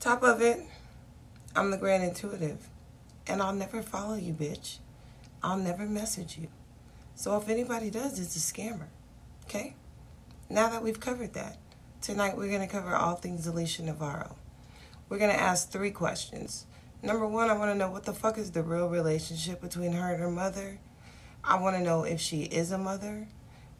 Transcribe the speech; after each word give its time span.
Top 0.00 0.22
of 0.22 0.40
it, 0.40 0.60
I'm 1.56 1.72
the 1.72 1.76
grand 1.76 2.04
intuitive. 2.04 2.68
And 3.26 3.42
I'll 3.42 3.52
never 3.52 3.82
follow 3.82 4.14
you, 4.14 4.32
bitch. 4.32 4.78
I'll 5.42 5.58
never 5.58 5.86
message 5.86 6.38
you. 6.38 6.48
So 7.16 7.36
if 7.36 7.48
anybody 7.48 7.90
does, 7.90 8.20
it's 8.20 8.36
a 8.36 8.38
scammer. 8.38 8.86
Okay? 9.44 9.74
Now 10.48 10.68
that 10.68 10.84
we've 10.84 11.00
covered 11.00 11.34
that, 11.34 11.58
tonight 12.00 12.36
we're 12.36 12.48
going 12.48 12.60
to 12.60 12.72
cover 12.72 12.94
all 12.94 13.16
things 13.16 13.48
Alicia 13.48 13.82
Navarro. 13.82 14.36
We're 15.08 15.18
going 15.18 15.34
to 15.34 15.40
ask 15.40 15.68
three 15.70 15.90
questions. 15.90 16.66
Number 17.02 17.26
one, 17.26 17.50
I 17.50 17.58
want 17.58 17.72
to 17.72 17.78
know 17.78 17.90
what 17.90 18.04
the 18.04 18.12
fuck 18.12 18.38
is 18.38 18.52
the 18.52 18.62
real 18.62 18.88
relationship 18.88 19.60
between 19.60 19.92
her 19.92 20.12
and 20.12 20.22
her 20.22 20.30
mother? 20.30 20.78
I 21.42 21.58
want 21.58 21.76
to 21.76 21.82
know 21.82 22.04
if 22.04 22.20
she 22.20 22.42
is 22.42 22.70
a 22.70 22.78
mother. 22.78 23.26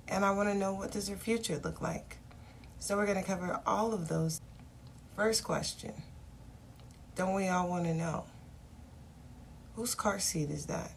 And 0.08 0.24
I 0.24 0.32
want 0.32 0.48
to 0.48 0.54
know 0.56 0.74
what 0.74 0.90
does 0.90 1.08
her 1.08 1.16
future 1.16 1.60
look 1.62 1.80
like? 1.80 2.16
So 2.80 2.96
we're 2.96 3.06
going 3.06 3.20
to 3.20 3.26
cover 3.26 3.60
all 3.64 3.94
of 3.94 4.08
those. 4.08 4.40
First 5.14 5.44
question. 5.44 5.92
Don't 7.18 7.34
we 7.34 7.48
all 7.48 7.68
want 7.68 7.84
to 7.86 7.94
know? 7.94 8.26
Whose 9.74 9.96
car 9.96 10.20
seat 10.20 10.50
is 10.50 10.66
that? 10.66 10.92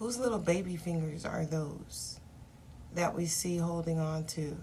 Whose 0.00 0.18
little 0.18 0.40
baby 0.40 0.74
fingers 0.74 1.24
are 1.24 1.46
those 1.46 2.18
that 2.96 3.14
we 3.14 3.26
see 3.26 3.56
holding 3.56 4.00
on 4.00 4.24
to 4.24 4.56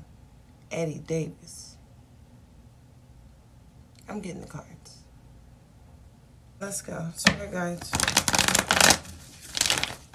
Eddie 0.70 1.00
Davis? 1.00 1.78
I'm 4.10 4.20
getting 4.20 4.42
the 4.42 4.48
cards. 4.48 5.04
Let's 6.60 6.82
go. 6.82 7.12
Spirit 7.16 7.54
guides. 7.54 7.90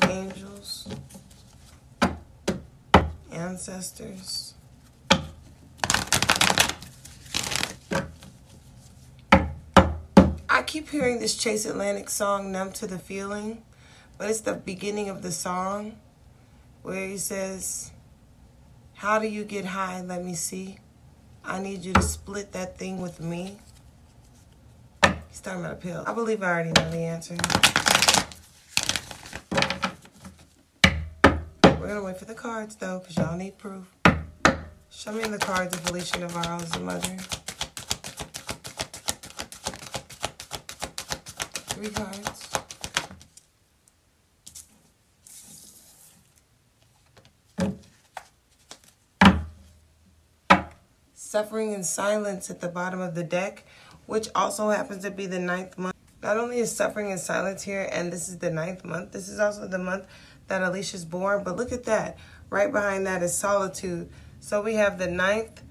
Angels. 0.03 0.95
Ancestors. 3.33 4.53
I 10.55 10.61
keep 10.73 10.89
hearing 10.89 11.19
this 11.19 11.37
Chase 11.37 11.67
Atlantic 11.67 12.09
song, 12.09 12.51
Numb 12.51 12.73
to 12.73 12.87
the 12.87 12.99
Feeling. 12.99 13.63
But 14.17 14.31
it's 14.31 14.41
the 14.41 14.55
beginning 14.55 15.11
of 15.11 15.21
the 15.21 15.31
song 15.31 15.99
where 16.81 17.07
he 17.07 17.19
says, 17.19 17.91
How 18.95 19.19
do 19.19 19.29
you 19.29 19.45
get 19.45 19.67
high? 19.67 20.01
Let 20.01 20.25
me 20.25 20.35
see. 20.35 20.79
I 21.45 21.59
need 21.59 21.85
you 21.85 21.93
to 21.93 22.01
split 22.01 22.53
that 22.53 22.79
thing 22.79 23.03
with 23.03 23.21
me. 23.21 23.59
He's 25.29 25.43
talking 25.43 25.61
about 25.61 25.73
a 25.73 25.77
pill. 25.77 26.05
I 26.07 26.15
believe 26.15 26.43
I 26.43 26.47
already 26.47 26.71
know 26.71 26.91
the 26.91 27.01
answer. 27.01 27.37
We're 31.65 31.89
going 31.89 31.97
to 31.97 32.03
wait 32.03 32.17
for 32.17 32.25
the 32.25 32.35
cards, 32.35 32.77
though, 32.77 33.01
because 33.01 33.19
y'all 33.19 33.37
need 33.37 33.59
proof. 33.59 33.95
Show 34.91 35.13
me 35.13 35.25
the 35.25 35.37
cards 35.37 35.77
of 35.77 35.87
Alicia 35.91 36.21
Navarro 36.21 36.57
as 36.57 36.71
the 36.71 36.81
mother. 36.81 37.42
Three 41.83 41.91
cards. 41.91 42.49
Suffering 51.15 51.73
in 51.73 51.83
Silence 51.83 52.51
at 52.51 52.61
the 52.61 52.69
bottom 52.69 53.01
of 53.01 53.17
the 53.17 53.25
deck, 53.25 53.65
which 54.07 54.29
also 54.33 54.69
happens 54.71 55.03
to 55.03 55.11
be 55.11 55.27
the 55.27 55.41
ninth 55.41 55.77
month. 55.77 55.97
Not 56.23 56.37
only 56.37 56.59
is 56.59 56.71
Suffering 56.71 57.11
in 57.11 57.19
Silence 57.19 57.65
here, 57.65 57.89
and 57.91 58.13
this 58.13 58.29
is 58.29 58.39
the 58.39 58.53
ninth 58.53 58.85
month, 58.85 59.11
this 59.11 59.29
is 59.29 59.41
also 59.41 59.67
the 59.67 59.79
month 59.79 60.07
that 60.47 60.63
Alicia's 60.63 61.05
born. 61.05 61.43
But 61.43 61.57
look 61.57 61.73
at 61.73 61.83
that. 61.87 62.17
Right 62.49 62.71
behind 62.71 63.09
that 63.09 63.25
is 63.25 63.37
Solitude. 63.37 64.09
So 64.39 64.63
we 64.63 64.75
have 64.75 65.01
the 65.01 65.11
ninth, 65.11 65.63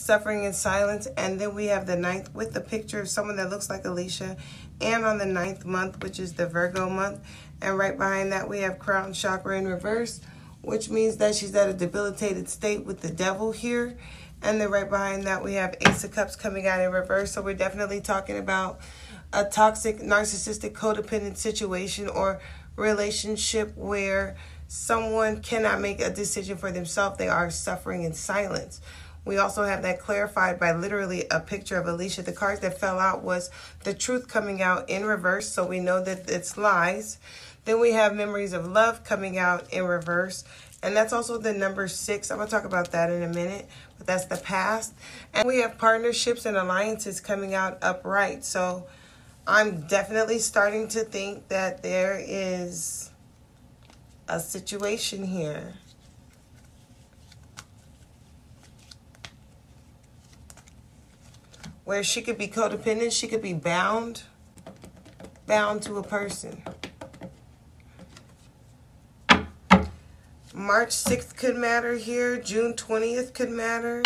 Suffering 0.00 0.44
in 0.44 0.52
Silence, 0.52 1.06
and 1.16 1.40
then 1.40 1.54
we 1.54 1.66
have 1.66 1.86
the 1.86 1.96
ninth 1.96 2.34
with 2.34 2.52
the 2.52 2.60
picture 2.60 3.00
of 3.00 3.08
someone 3.08 3.36
that 3.36 3.50
looks 3.50 3.68
like 3.68 3.84
Alicia, 3.84 4.36
and 4.80 5.04
on 5.04 5.18
the 5.18 5.26
ninth 5.26 5.64
month, 5.64 6.02
which 6.02 6.18
is 6.18 6.32
the 6.32 6.46
Virgo 6.46 6.88
month. 6.88 7.20
And 7.60 7.76
right 7.76 7.96
behind 7.96 8.32
that, 8.32 8.48
we 8.48 8.60
have 8.60 8.78
Crown 8.78 9.12
Chakra 9.12 9.58
in 9.58 9.68
reverse, 9.68 10.20
which 10.62 10.88
means 10.88 11.18
that 11.18 11.34
she's 11.34 11.54
at 11.54 11.68
a 11.68 11.74
debilitated 11.74 12.48
state 12.48 12.84
with 12.84 13.00
the 13.00 13.10
devil 13.10 13.52
here. 13.52 13.98
And 14.42 14.60
then 14.60 14.70
right 14.70 14.88
behind 14.88 15.24
that, 15.24 15.44
we 15.44 15.54
have 15.54 15.76
Ace 15.82 16.04
of 16.04 16.12
Cups 16.12 16.34
coming 16.34 16.66
out 16.66 16.80
in 16.80 16.90
reverse. 16.90 17.32
So 17.32 17.42
we're 17.42 17.54
definitely 17.54 18.00
talking 18.00 18.38
about 18.38 18.80
a 19.32 19.44
toxic, 19.44 19.98
narcissistic, 19.98 20.72
codependent 20.72 21.36
situation 21.36 22.08
or 22.08 22.40
relationship 22.76 23.76
where 23.76 24.36
someone 24.66 25.42
cannot 25.42 25.80
make 25.80 26.00
a 26.00 26.10
decision 26.10 26.56
for 26.56 26.72
themselves. 26.72 27.18
They 27.18 27.28
are 27.28 27.50
suffering 27.50 28.04
in 28.04 28.14
silence. 28.14 28.80
We 29.24 29.36
also 29.36 29.64
have 29.64 29.82
that 29.82 30.00
clarified 30.00 30.58
by 30.58 30.72
literally 30.72 31.24
a 31.30 31.40
picture 31.40 31.78
of 31.78 31.86
Alicia. 31.86 32.22
The 32.22 32.32
cards 32.32 32.60
that 32.60 32.80
fell 32.80 32.98
out 32.98 33.22
was 33.22 33.50
the 33.84 33.94
truth 33.94 34.28
coming 34.28 34.62
out 34.62 34.88
in 34.88 35.04
reverse, 35.04 35.48
so 35.48 35.66
we 35.66 35.78
know 35.78 36.02
that 36.02 36.30
it's 36.30 36.56
lies. 36.56 37.18
Then 37.64 37.80
we 37.80 37.92
have 37.92 38.14
memories 38.14 38.52
of 38.52 38.66
love 38.66 39.04
coming 39.04 39.36
out 39.36 39.70
in 39.72 39.84
reverse. 39.84 40.44
And 40.82 40.96
that's 40.96 41.12
also 41.12 41.36
the 41.36 41.52
number 41.52 41.86
six. 41.88 42.30
I'm 42.30 42.38
going 42.38 42.48
to 42.48 42.54
talk 42.54 42.64
about 42.64 42.92
that 42.92 43.10
in 43.10 43.22
a 43.22 43.28
minute, 43.28 43.68
but 43.98 44.06
that's 44.06 44.24
the 44.24 44.38
past. 44.38 44.94
And 45.34 45.46
we 45.46 45.58
have 45.58 45.76
partnerships 45.76 46.46
and 46.46 46.56
alliances 46.56 47.20
coming 47.20 47.54
out 47.54 47.78
upright. 47.82 48.44
So 48.46 48.86
I'm 49.46 49.82
definitely 49.82 50.38
starting 50.38 50.88
to 50.88 51.00
think 51.00 51.48
that 51.48 51.82
there 51.82 52.18
is 52.18 53.10
a 54.26 54.40
situation 54.40 55.24
here. 55.24 55.74
Where 61.84 62.04
she 62.04 62.22
could 62.22 62.38
be 62.38 62.46
codependent, 62.46 63.12
she 63.12 63.26
could 63.26 63.42
be 63.42 63.52
bound, 63.54 64.22
bound 65.46 65.82
to 65.82 65.96
a 65.96 66.02
person. 66.02 66.62
March 70.52 70.90
6th 70.90 71.36
could 71.36 71.56
matter 71.56 71.94
here. 71.94 72.36
June 72.40 72.74
20th 72.74 73.32
could 73.32 73.50
matter. 73.50 74.02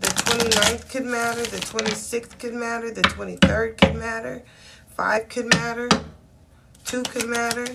The 0.00 0.06
29th 0.06 0.88
could 0.88 1.04
matter. 1.04 1.42
The 1.42 1.58
26th 1.58 2.38
could 2.38 2.54
matter. 2.54 2.90
The 2.90 3.02
23rd 3.02 3.76
could 3.76 3.96
matter. 3.96 4.42
5 4.96 5.28
could 5.28 5.52
matter. 5.52 5.88
2 6.84 7.02
could 7.02 7.28
matter. 7.28 7.66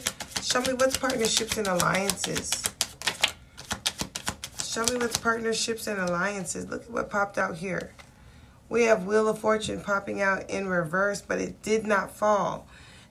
Show 0.42 0.62
me 0.62 0.74
what's 0.74 0.98
partnerships 0.98 1.58
and 1.58 1.68
alliances. 1.68 2.64
Show 4.64 4.84
me 4.86 4.98
what's 4.98 5.18
partnerships 5.18 5.88
and 5.88 6.00
alliances. 6.00 6.68
Look 6.68 6.84
at 6.84 6.92
what 6.92 7.10
popped 7.10 7.38
out 7.38 7.58
here. 7.58 7.92
We 8.68 8.84
have 8.84 9.06
Wheel 9.06 9.28
of 9.28 9.40
Fortune 9.40 9.82
popping 9.82 10.22
out 10.22 10.50
in 10.50 10.68
reverse, 10.68 11.22
but 11.22 11.40
it 11.40 11.62
did 11.62 11.86
not 11.86 12.12
fall. 12.12 12.68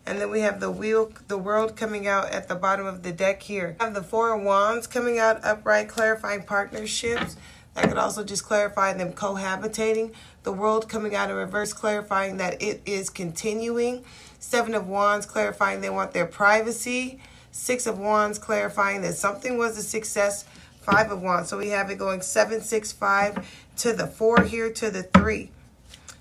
And 0.06 0.20
then 0.20 0.30
we 0.30 0.40
have 0.40 0.60
the 0.60 0.70
wheel, 0.70 1.12
the 1.28 1.38
world 1.38 1.76
coming 1.76 2.06
out 2.06 2.30
at 2.30 2.48
the 2.48 2.54
bottom 2.54 2.86
of 2.86 3.02
the 3.02 3.12
deck 3.12 3.42
here. 3.42 3.76
We 3.78 3.84
have 3.84 3.94
the 3.94 4.02
four 4.02 4.34
of 4.34 4.42
wands 4.42 4.86
coming 4.86 5.18
out 5.18 5.44
upright, 5.44 5.88
clarifying 5.88 6.42
partnerships. 6.42 7.36
That 7.74 7.88
could 7.88 7.98
also 7.98 8.22
just 8.22 8.44
clarify 8.44 8.92
them 8.92 9.12
cohabitating. 9.12 10.12
The 10.42 10.52
world 10.52 10.88
coming 10.88 11.14
out 11.14 11.30
in 11.30 11.36
reverse, 11.36 11.72
clarifying 11.72 12.36
that 12.36 12.62
it 12.62 12.82
is 12.84 13.08
continuing. 13.08 14.04
Seven 14.38 14.74
of 14.74 14.86
wands, 14.86 15.24
clarifying 15.24 15.80
they 15.80 15.90
want 15.90 16.12
their 16.12 16.26
privacy. 16.26 17.18
Six 17.50 17.86
of 17.86 17.98
wands, 17.98 18.38
clarifying 18.38 19.02
that 19.02 19.14
something 19.14 19.56
was 19.56 19.78
a 19.78 19.82
success. 19.82 20.44
Five 20.82 21.10
of 21.10 21.22
wands. 21.22 21.48
So 21.48 21.56
we 21.56 21.70
have 21.70 21.88
it 21.90 21.96
going 21.96 22.20
seven, 22.20 22.60
six, 22.60 22.92
five 22.92 23.48
to 23.78 23.92
the 23.92 24.06
four 24.06 24.42
here 24.42 24.70
to 24.72 24.90
the 24.90 25.02
three. 25.02 25.50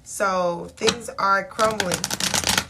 So 0.03 0.67
things 0.75 1.09
are 1.17 1.43
crumbling 1.45 1.99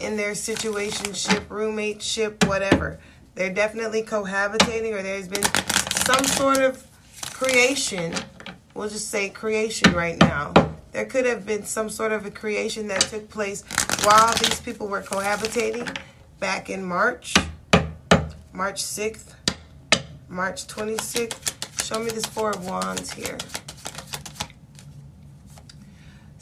in 0.00 0.16
their 0.16 0.32
situationship, 0.32 1.46
roommateship, 1.46 2.46
whatever. 2.46 2.98
They're 3.34 3.52
definitely 3.52 4.02
cohabitating 4.02 4.92
or 4.92 5.02
there's 5.02 5.28
been 5.28 5.44
some 6.06 6.24
sort 6.24 6.58
of 6.58 6.86
creation. 7.32 8.14
We'll 8.74 8.88
just 8.88 9.08
say 9.08 9.28
creation 9.30 9.92
right 9.92 10.18
now. 10.18 10.52
There 10.92 11.06
could 11.06 11.26
have 11.26 11.44
been 11.44 11.64
some 11.64 11.88
sort 11.88 12.12
of 12.12 12.24
a 12.24 12.30
creation 12.30 12.86
that 12.88 13.00
took 13.00 13.28
place 13.28 13.64
while 14.04 14.32
these 14.34 14.60
people 14.60 14.86
were 14.86 15.02
cohabitating 15.02 15.96
back 16.38 16.70
in 16.70 16.84
March. 16.84 17.34
March 18.52 18.82
6th, 18.84 19.34
March 20.28 20.66
26th. 20.68 21.82
Show 21.84 21.98
me 21.98 22.10
this 22.10 22.24
Four 22.26 22.50
of 22.50 22.64
Wands 22.64 23.12
here. 23.12 23.36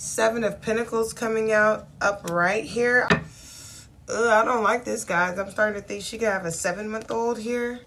Seven 0.04 0.43
of 0.43 0.60
Pentacles 0.60 1.12
coming 1.12 1.52
out 1.52 1.87
up 2.00 2.28
right 2.28 2.64
here. 2.64 3.06
Ugh, 3.08 4.26
I 4.26 4.44
don't 4.44 4.64
like 4.64 4.84
this, 4.84 5.04
guys. 5.04 5.38
I'm 5.38 5.49
starting 5.49 5.81
to 5.81 5.87
think 5.87 6.02
she 6.02 6.19
could 6.19 6.26
have 6.26 6.44
a 6.44 6.50
seven-month-old 6.50 7.38
here 7.38 7.82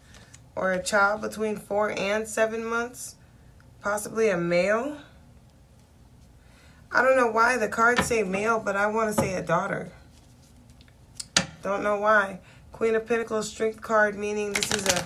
or 0.55 0.71
a 0.71 0.81
child 0.81 1.19
between 1.19 1.57
four 1.57 1.91
and 1.91 2.25
seven 2.25 2.63
months, 2.63 3.15
possibly 3.81 4.29
a 4.29 4.37
male. 4.37 4.95
I 6.89 7.01
don't 7.01 7.17
know 7.17 7.29
why 7.29 7.57
the 7.57 7.67
cards 7.67 8.05
say 8.05 8.23
male, 8.23 8.61
but 8.61 8.77
I 8.77 8.87
want 8.87 9.13
to 9.13 9.21
say 9.21 9.33
a 9.33 9.43
daughter. 9.43 9.91
Don't 11.63 11.83
know 11.83 11.97
why. 11.97 12.39
Queen 12.71 12.95
of 12.95 13.05
Pentacles 13.05 13.49
strength 13.49 13.81
card, 13.81 14.17
meaning 14.17 14.53
this 14.53 14.73
is 14.73 14.87
a 14.87 15.03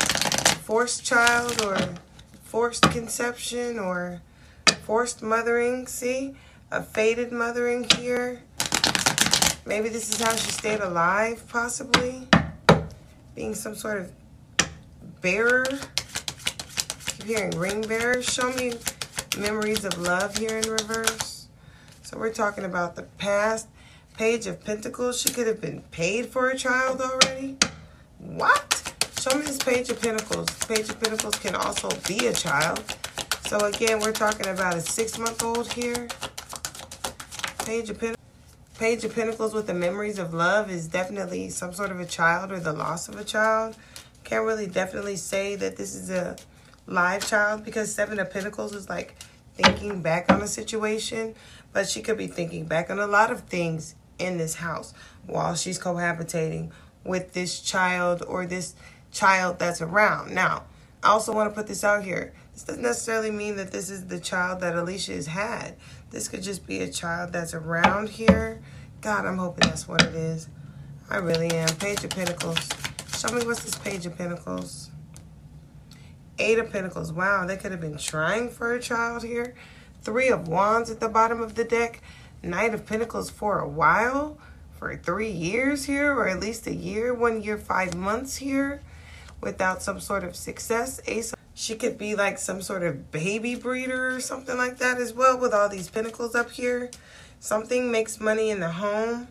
forced 0.59 1.03
child 1.03 1.59
or 1.63 1.75
forced 2.43 2.83
conception 2.91 3.79
or 3.79 4.21
forced 4.83 5.23
mothering. 5.23 5.87
See? 5.87 6.35
A 6.71 6.83
faded 6.83 7.31
mother 7.31 7.67
in 7.67 7.89
here. 7.95 8.43
Maybe 9.65 9.89
this 9.89 10.07
is 10.09 10.21
how 10.21 10.35
she 10.35 10.51
stayed 10.51 10.81
alive, 10.81 11.43
possibly. 11.47 12.27
Being 13.33 13.55
some 13.55 13.73
sort 13.73 13.97
of 14.01 14.11
bearer. 15.21 15.65
Keep 17.07 17.23
hearing 17.23 17.51
ring 17.57 17.81
bearer. 17.81 18.21
Show 18.21 18.53
me 18.53 18.73
memories 19.35 19.83
of 19.83 19.97
love 19.97 20.37
here 20.37 20.59
in 20.59 20.69
reverse. 20.69 21.47
So 22.03 22.19
we're 22.19 22.33
talking 22.33 22.65
about 22.65 22.95
the 22.95 23.03
past. 23.17 23.67
Page 24.15 24.45
of 24.45 24.63
Pentacles. 24.63 25.19
She 25.19 25.29
could 25.29 25.47
have 25.47 25.59
been 25.59 25.81
paid 25.89 26.27
for 26.27 26.49
a 26.49 26.55
child 26.55 27.01
already. 27.01 27.57
What? 28.19 28.93
Show 29.19 29.35
me 29.35 29.41
this 29.41 29.57
Page 29.57 29.89
of 29.89 29.99
Pentacles. 29.99 30.49
Page 30.65 30.89
of 30.89 31.01
Pentacles 31.01 31.35
can 31.35 31.55
also 31.55 31.89
be 32.07 32.27
a 32.27 32.33
child. 32.33 32.83
So 33.47 33.57
again, 33.57 34.01
we're 34.01 34.11
talking 34.11 34.45
about 34.47 34.75
a 34.75 34.81
six-month-old 34.81 35.73
here. 35.73 36.07
Page 37.65 37.89
of 37.89 37.99
Pentacles. 37.99 38.17
Page 38.77 39.03
of 39.03 39.13
Pentacles 39.13 39.53
with 39.53 39.67
the 39.67 39.73
memories 39.73 40.17
of 40.17 40.33
love 40.33 40.71
is 40.71 40.87
definitely 40.87 41.49
some 41.49 41.73
sort 41.73 41.91
of 41.91 41.99
a 41.99 42.05
child 42.05 42.51
or 42.51 42.59
the 42.59 42.73
loss 42.73 43.07
of 43.09 43.17
a 43.17 43.23
child. 43.23 43.75
Can't 44.23 44.45
really 44.45 44.67
definitely 44.67 45.17
say 45.17 45.55
that 45.55 45.75
this 45.75 45.93
is 45.93 46.09
a 46.09 46.37
live 46.87 47.27
child 47.27 47.63
because 47.63 47.93
Seven 47.93 48.19
of 48.19 48.31
Pentacles 48.31 48.73
is 48.73 48.89
like 48.89 49.15
thinking 49.55 50.01
back 50.01 50.31
on 50.31 50.41
a 50.41 50.47
situation. 50.47 51.35
But 51.73 51.87
she 51.87 52.01
could 52.01 52.17
be 52.17 52.27
thinking 52.27 52.65
back 52.65 52.89
on 52.89 52.99
a 52.99 53.07
lot 53.07 53.31
of 53.31 53.41
things 53.41 53.95
in 54.17 54.37
this 54.37 54.55
house 54.55 54.93
while 55.27 55.55
she's 55.55 55.79
cohabitating 55.79 56.71
with 57.03 57.33
this 57.33 57.59
child 57.59 58.23
or 58.27 58.45
this 58.45 58.75
child 59.11 59.59
that's 59.59 59.81
around. 59.81 60.33
Now, 60.33 60.63
I 61.03 61.09
also 61.09 61.33
want 61.33 61.49
to 61.49 61.55
put 61.55 61.67
this 61.67 61.83
out 61.83 62.03
here. 62.03 62.33
This 62.59 62.65
doesn't 62.65 62.83
necessarily 62.83 63.31
mean 63.31 63.55
that 63.55 63.71
this 63.71 63.89
is 63.89 64.07
the 64.07 64.19
child 64.19 64.59
that 64.59 64.75
Alicia 64.75 65.13
has 65.13 65.27
had. 65.27 65.77
This 66.11 66.27
could 66.27 66.43
just 66.43 66.67
be 66.67 66.81
a 66.81 66.91
child 66.91 67.31
that's 67.31 67.53
around 67.53 68.09
here. 68.09 68.59
God, 68.99 69.25
I'm 69.25 69.37
hoping 69.37 69.69
that's 69.69 69.87
what 69.87 70.03
it 70.03 70.13
is. 70.13 70.49
I 71.09 71.19
really 71.19 71.49
am. 71.51 71.69
Page 71.77 72.03
of 72.03 72.09
Pentacles. 72.09 72.67
Show 73.17 73.33
me 73.33 73.45
what's 73.45 73.63
this 73.63 73.75
Page 73.75 74.05
of 74.05 74.17
Pentacles. 74.17 74.89
Eight 76.37 76.59
of 76.59 76.69
Pentacles. 76.69 77.13
Wow, 77.13 77.45
they 77.45 77.55
could 77.55 77.71
have 77.71 77.79
been 77.79 77.97
trying 77.97 78.49
for 78.49 78.73
a 78.73 78.81
child 78.81 79.23
here. 79.23 79.55
Three 80.01 80.27
of 80.27 80.49
Wands 80.49 80.91
at 80.91 80.99
the 80.99 81.07
bottom 81.07 81.41
of 81.41 81.55
the 81.55 81.63
deck. 81.63 82.01
Knight 82.43 82.73
of 82.73 82.85
Pentacles 82.85 83.29
for 83.29 83.59
a 83.59 83.69
while. 83.69 84.37
For 84.77 84.97
three 84.97 85.31
years 85.31 85.85
here, 85.85 86.11
or 86.11 86.27
at 86.27 86.41
least 86.41 86.67
a 86.67 86.75
year, 86.75 87.13
one 87.13 87.41
year, 87.41 87.57
five 87.57 87.95
months 87.95 88.35
here. 88.35 88.81
Without 89.39 89.81
some 89.81 90.01
sort 90.01 90.25
of 90.25 90.35
success. 90.35 90.99
Ace 91.07 91.33
she 91.59 91.75
could 91.75 91.97
be 91.97 92.15
like 92.15 92.37
some 92.37 92.61
sort 92.61 92.83
of 92.83 93.11
baby 93.11 93.53
breeder 93.53 94.15
or 94.15 94.21
something 94.21 94.57
like 94.57 94.77
that 94.77 94.97
as 94.97 95.11
well 95.11 95.37
with 95.37 95.53
all 95.53 95.67
these 95.67 95.89
pentacles 95.89 96.33
up 96.33 96.49
here. 96.51 96.89
Something 97.41 97.91
makes 97.91 98.17
money 98.17 98.49
in 98.49 98.61
the 98.61 98.71
home. 98.71 99.27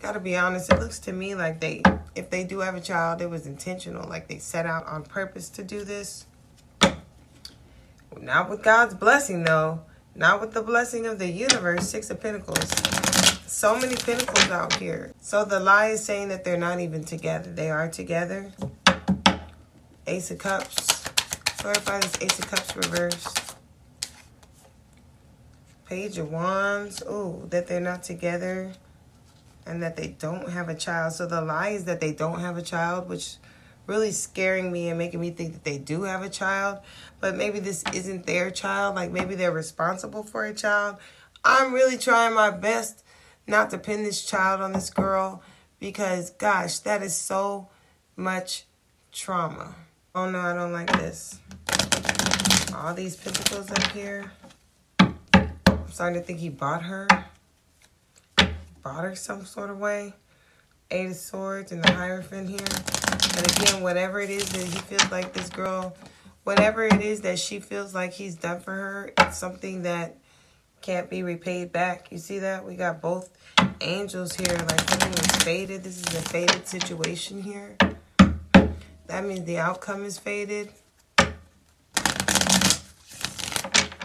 Gotta 0.00 0.18
be 0.18 0.36
honest, 0.36 0.72
it 0.72 0.80
looks 0.80 0.98
to 1.00 1.12
me 1.12 1.36
like 1.36 1.60
they, 1.60 1.82
if 2.16 2.30
they 2.30 2.42
do 2.42 2.58
have 2.58 2.74
a 2.74 2.80
child, 2.80 3.22
it 3.22 3.30
was 3.30 3.46
intentional. 3.46 4.08
Like 4.08 4.26
they 4.26 4.38
set 4.38 4.66
out 4.66 4.88
on 4.88 5.04
purpose 5.04 5.48
to 5.50 5.62
do 5.62 5.84
this. 5.84 6.26
Not 8.20 8.50
with 8.50 8.64
God's 8.64 8.94
blessing 8.94 9.44
though. 9.44 9.82
Not 10.16 10.40
with 10.40 10.52
the 10.52 10.62
blessing 10.62 11.06
of 11.06 11.20
the 11.20 11.28
universe. 11.28 11.88
Six 11.88 12.10
of 12.10 12.20
Pentacles. 12.20 12.68
So 13.46 13.78
many 13.78 13.94
pentacles 13.94 14.50
out 14.50 14.72
here. 14.74 15.14
So 15.20 15.44
the 15.44 15.60
lie 15.60 15.90
is 15.90 16.04
saying 16.04 16.26
that 16.28 16.42
they're 16.42 16.56
not 16.56 16.80
even 16.80 17.04
together. 17.04 17.52
They 17.52 17.70
are 17.70 17.88
together. 17.88 18.50
Ace 20.08 20.32
of 20.32 20.38
Cups. 20.38 20.95
Clarify 21.58 22.00
this 22.00 22.22
Ace 22.22 22.38
of 22.38 22.50
Cups 22.50 22.76
reversed. 22.76 23.54
Page 25.86 26.18
of 26.18 26.30
Wands. 26.30 27.02
Oh, 27.06 27.42
that 27.50 27.66
they're 27.66 27.80
not 27.80 28.02
together 28.02 28.72
and 29.66 29.82
that 29.82 29.96
they 29.96 30.08
don't 30.08 30.50
have 30.50 30.68
a 30.68 30.74
child. 30.74 31.12
So 31.12 31.26
the 31.26 31.40
lie 31.40 31.70
is 31.70 31.84
that 31.86 32.00
they 32.00 32.12
don't 32.12 32.40
have 32.40 32.56
a 32.56 32.62
child, 32.62 33.08
which 33.08 33.36
really 33.86 34.12
scaring 34.12 34.70
me 34.70 34.88
and 34.88 34.98
making 34.98 35.20
me 35.20 35.30
think 35.30 35.52
that 35.52 35.64
they 35.64 35.78
do 35.78 36.02
have 36.02 36.22
a 36.22 36.28
child. 36.28 36.78
But 37.20 37.36
maybe 37.36 37.58
this 37.58 37.84
isn't 37.92 38.26
their 38.26 38.50
child. 38.50 38.94
Like 38.94 39.10
maybe 39.10 39.34
they're 39.34 39.52
responsible 39.52 40.22
for 40.22 40.44
a 40.44 40.54
child. 40.54 40.96
I'm 41.44 41.72
really 41.72 41.98
trying 41.98 42.34
my 42.34 42.50
best 42.50 43.04
not 43.46 43.70
to 43.70 43.78
pin 43.78 44.02
this 44.02 44.24
child 44.24 44.60
on 44.60 44.72
this 44.72 44.90
girl 44.90 45.42
because, 45.78 46.30
gosh, 46.30 46.80
that 46.80 47.02
is 47.02 47.14
so 47.14 47.68
much 48.16 48.64
trauma. 49.12 49.74
Oh 50.18 50.30
no, 50.30 50.38
I 50.38 50.54
don't 50.54 50.72
like 50.72 50.90
this. 50.98 51.40
All 52.74 52.94
these 52.94 53.16
pentacles 53.16 53.70
up 53.70 53.82
here. 53.88 54.32
I'm 54.98 55.90
starting 55.90 56.18
to 56.18 56.26
think 56.26 56.38
he 56.38 56.48
bought 56.48 56.82
her. 56.84 57.06
Bought 58.82 59.04
her 59.04 59.14
some 59.14 59.44
sort 59.44 59.68
of 59.68 59.78
way. 59.78 60.14
Eight 60.90 61.10
of 61.10 61.16
Swords 61.16 61.70
and 61.70 61.84
the 61.84 61.92
Hierophant 61.92 62.48
here. 62.48 62.60
And 63.36 63.58
again, 63.58 63.82
whatever 63.82 64.18
it 64.18 64.30
is 64.30 64.48
that 64.48 64.62
he 64.62 64.78
feels 64.78 65.10
like 65.10 65.34
this 65.34 65.50
girl, 65.50 65.94
whatever 66.44 66.84
it 66.84 67.02
is 67.02 67.20
that 67.20 67.38
she 67.38 67.60
feels 67.60 67.94
like 67.94 68.14
he's 68.14 68.36
done 68.36 68.60
for 68.60 68.72
her, 68.72 69.12
it's 69.18 69.36
something 69.36 69.82
that 69.82 70.16
can't 70.80 71.10
be 71.10 71.24
repaid 71.24 71.72
back. 71.72 72.10
You 72.10 72.16
see 72.16 72.38
that? 72.38 72.64
We 72.64 72.76
got 72.76 73.02
both 73.02 73.36
angels 73.82 74.34
here. 74.34 74.56
Like 74.56 74.80
something 74.88 75.10
was 75.10 75.42
faded. 75.44 75.84
This 75.84 75.98
is 75.98 76.14
a 76.14 76.22
faded 76.22 76.66
situation 76.66 77.42
here. 77.42 77.76
That 79.06 79.24
means 79.24 79.44
the 79.44 79.58
outcome 79.58 80.04
is 80.04 80.18
faded. 80.18 80.70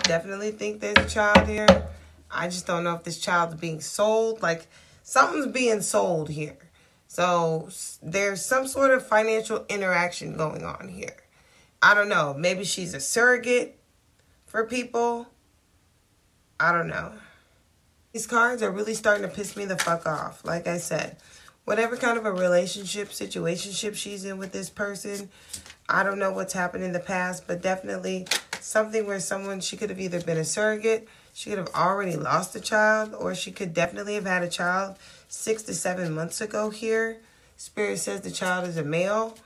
Definitely 0.03 0.51
think 0.51 0.79
there's 0.79 1.05
a 1.05 1.09
child 1.09 1.47
here. 1.47 1.87
I 2.29 2.47
just 2.47 2.67
don't 2.67 2.83
know 2.83 2.95
if 2.95 3.03
this 3.03 3.19
child's 3.19 3.55
being 3.55 3.81
sold. 3.81 4.41
Like, 4.41 4.67
something's 5.03 5.47
being 5.47 5.81
sold 5.81 6.29
here. 6.29 6.57
So, 7.07 7.69
there's 8.01 8.45
some 8.45 8.67
sort 8.67 8.91
of 8.91 9.05
financial 9.05 9.65
interaction 9.69 10.37
going 10.37 10.63
on 10.63 10.87
here. 10.87 11.15
I 11.81 11.93
don't 11.93 12.09
know. 12.09 12.35
Maybe 12.37 12.63
she's 12.63 12.93
a 12.93 12.99
surrogate 12.99 13.79
for 14.45 14.65
people. 14.65 15.27
I 16.59 16.71
don't 16.71 16.87
know. 16.87 17.13
These 18.13 18.27
cards 18.27 18.61
are 18.61 18.71
really 18.71 18.93
starting 18.93 19.27
to 19.27 19.33
piss 19.33 19.57
me 19.57 19.65
the 19.65 19.77
fuck 19.77 20.05
off. 20.05 20.45
Like 20.45 20.67
I 20.67 20.77
said, 20.77 21.17
whatever 21.65 21.95
kind 21.97 22.17
of 22.17 22.25
a 22.25 22.31
relationship, 22.31 23.09
situationship 23.09 23.95
she's 23.95 24.25
in 24.25 24.37
with 24.37 24.51
this 24.51 24.69
person, 24.69 25.29
I 25.87 26.03
don't 26.03 26.19
know 26.19 26.31
what's 26.31 26.53
happened 26.53 26.83
in 26.83 26.93
the 26.93 26.99
past, 26.99 27.47
but 27.47 27.61
definitely 27.61 28.27
something 28.59 29.05
where 29.05 29.19
someone, 29.19 29.59
she 29.59 29.77
could 29.77 29.89
have 29.89 29.99
either 29.99 30.21
been 30.21 30.37
a 30.37 30.45
surrogate, 30.45 31.07
she 31.33 31.49
could 31.49 31.59
have 31.59 31.73
already 31.75 32.15
lost 32.15 32.55
a 32.55 32.59
child, 32.59 33.13
or 33.13 33.35
she 33.35 33.51
could 33.51 33.73
definitely 33.73 34.15
have 34.15 34.25
had 34.25 34.43
a 34.43 34.49
child 34.49 34.95
six 35.27 35.63
to 35.63 35.73
seven 35.73 36.13
months 36.13 36.41
ago 36.41 36.69
here. 36.69 37.17
Spirit 37.57 37.99
says 37.99 38.21
the 38.21 38.31
child 38.31 38.67
is 38.67 38.77
a 38.77 38.83
male, 38.83 39.37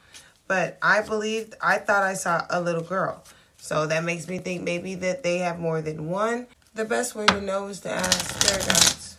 but 0.48 0.78
I 0.82 1.02
believed, 1.02 1.56
I 1.62 1.78
thought 1.78 2.04
I 2.04 2.14
saw 2.14 2.46
a 2.50 2.62
little 2.62 2.84
girl. 2.84 3.24
So 3.58 3.88
that 3.88 4.04
makes 4.04 4.28
me 4.28 4.38
think 4.38 4.64
maybe 4.64 4.96
that 4.96 5.24
they 5.24 5.40
have 5.40 5.60
more 5.60 5.82
than 5.82 6.10
one. 6.10 6.48
The 6.76 6.86
best 6.86 7.16
way 7.16 7.26
to 7.26 7.42
know 7.42 7.68
is 7.68 7.80
to 7.82 7.92
ask 7.92 8.38
spirit 8.38 8.66
guides. 8.68 9.18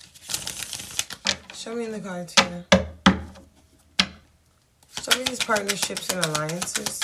Show 1.66 1.74
me 1.74 1.86
in 1.86 1.90
the 1.90 1.98
cards 1.98 2.32
here. 2.38 2.64
Show 5.02 5.18
me 5.18 5.24
these 5.24 5.40
partnerships 5.40 6.08
and 6.10 6.24
alliances. 6.24 7.00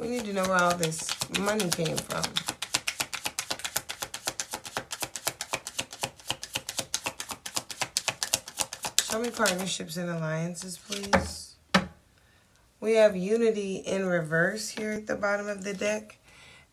We 0.00 0.08
need 0.08 0.24
to 0.24 0.32
know 0.32 0.44
where 0.44 0.56
all 0.56 0.74
this 0.74 1.06
money 1.38 1.68
came 1.68 1.98
from. 1.98 2.22
Show 9.10 9.20
me 9.20 9.28
partnerships 9.28 9.98
and 9.98 10.08
alliances, 10.08 10.78
please. 10.78 11.56
We 12.80 12.94
have 12.94 13.14
unity 13.14 13.76
in 13.76 14.06
reverse 14.06 14.70
here 14.70 14.92
at 14.92 15.06
the 15.06 15.16
bottom 15.16 15.46
of 15.46 15.62
the 15.62 15.74
deck. 15.74 16.16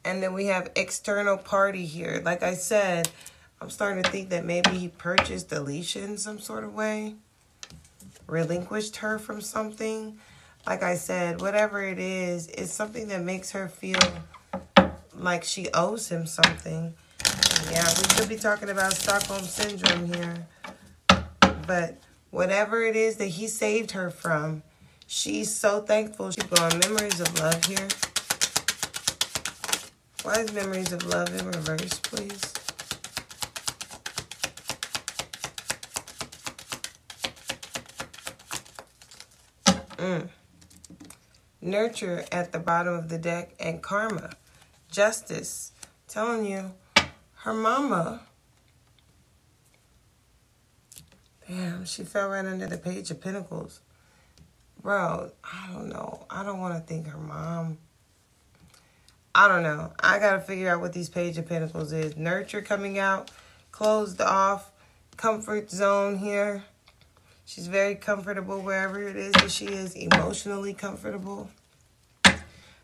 And 0.05 0.23
then 0.23 0.31
we 0.31 0.45
have 0.45 0.71
external 0.77 1.35
party 1.35 1.85
here. 1.85 2.21
Like 2.23 2.41
I 2.41 2.53
said, 2.53 3.09
I'm 3.61 3.69
starting 3.69 4.03
to 4.03 4.09
think 4.09 4.29
that 4.29 4.45
maybe 4.45 4.71
he 4.71 4.87
purchased 4.87 5.51
Alicia 5.51 6.03
in 6.03 6.17
some 6.17 6.39
sort 6.39 6.63
of 6.63 6.73
way 6.73 7.15
relinquished 8.27 8.97
her 8.97 9.17
from 9.17 9.41
something. 9.41 10.19
Like 10.65 10.83
I 10.83 10.95
said, 10.95 11.41
whatever 11.41 11.81
it 11.81 11.97
is, 11.97 12.47
it's 12.47 12.73
something 12.73 13.07
that 13.07 13.23
makes 13.23 13.51
her 13.51 13.67
feel 13.69 13.99
like 15.15 15.43
she 15.43 15.67
owes 15.73 16.09
him 16.09 16.25
something. 16.25 16.93
Yeah, 17.71 17.87
we 17.97 18.15
could 18.15 18.29
be 18.29 18.35
talking 18.35 18.69
about 18.69 18.93
Stockholm 18.93 19.43
Syndrome 19.43 20.13
here. 20.13 20.47
But 21.65 21.97
whatever 22.31 22.83
it 22.83 22.95
is 22.95 23.17
that 23.17 23.27
he 23.27 23.47
saved 23.47 23.91
her 23.91 24.09
from, 24.09 24.63
she's 25.05 25.53
so 25.53 25.81
thankful. 25.81 26.31
She's 26.31 26.43
going 26.43 26.79
memories 26.79 27.19
of 27.19 27.39
love 27.39 27.63
here. 27.65 27.87
Why 30.23 30.41
is 30.41 30.51
memories 30.53 30.91
of 30.91 31.05
love 31.05 31.33
in 31.37 31.45
reverse, 31.45 31.99
please? 31.99 32.56
Mm. 39.97 40.29
Nurture 41.61 42.25
at 42.31 42.51
the 42.51 42.59
bottom 42.59 42.93
of 42.93 43.09
the 43.09 43.17
deck 43.17 43.53
and 43.59 43.81
karma. 43.81 44.31
Justice. 44.89 45.71
Telling 46.07 46.45
you, 46.45 46.71
her 47.39 47.53
mama 47.53 48.21
Damn, 51.47 51.85
she 51.85 52.03
fell 52.03 52.27
right 52.27 52.45
under 52.45 52.67
the 52.67 52.77
page 52.77 53.09
of 53.09 53.21
pentacles. 53.21 53.79
Bro, 54.81 55.31
I 55.45 55.71
don't 55.71 55.87
know. 55.87 56.25
I 56.29 56.43
don't 56.43 56.59
want 56.59 56.75
to 56.75 56.81
think 56.81 57.07
her 57.07 57.17
mom. 57.17 57.77
I 59.33 59.47
don't 59.47 59.63
know. 59.63 59.93
I 59.99 60.19
got 60.19 60.33
to 60.33 60.41
figure 60.41 60.69
out 60.69 60.81
what 60.81 60.91
these 60.91 61.07
page 61.07 61.37
of 61.37 61.47
pentacles 61.47 61.93
is. 61.93 62.17
Nurture 62.17 62.61
coming 62.61 62.99
out. 62.99 63.31
Closed 63.71 64.19
off. 64.19 64.71
Comfort 65.15 65.71
zone 65.71 66.17
here. 66.17 66.65
She's 67.47 67.67
very 67.67 67.95
comfortable 67.95 68.59
wherever 68.59 69.01
it 69.01 69.15
is 69.15 69.31
that 69.31 69.49
she 69.49 69.67
is. 69.67 69.95
Emotionally 69.95 70.73
comfortable. 70.73 71.49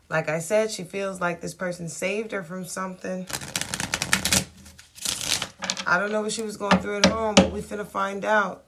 Like 0.08 0.30
I 0.30 0.38
said, 0.38 0.70
she 0.70 0.84
feels 0.84 1.20
like 1.20 1.42
this 1.42 1.52
person 1.52 1.90
saved 1.90 2.32
her 2.32 2.42
from 2.42 2.64
something. 2.64 3.26
I 5.86 5.98
don't 5.98 6.10
know 6.10 6.22
what 6.22 6.32
she 6.32 6.40
was 6.40 6.56
going 6.56 6.78
through 6.78 6.96
at 6.96 7.06
home, 7.06 7.34
but 7.34 7.52
we 7.52 7.60
finna 7.60 7.86
find 7.86 8.24
out. 8.24 8.64